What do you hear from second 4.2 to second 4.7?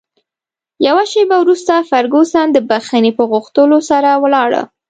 ولاړه.